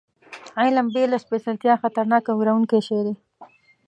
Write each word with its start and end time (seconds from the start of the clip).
علم 0.61 0.87
بې 0.93 1.03
له 1.11 1.17
سپېڅلتیا 1.23 1.73
خطرناک 1.83 2.23
او 2.29 2.35
وېروونکی 2.39 2.79
شی 2.87 2.99
دی. 3.05 3.15